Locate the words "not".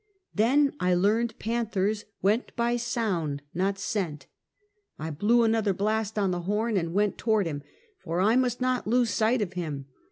3.53-3.77, 8.61-8.87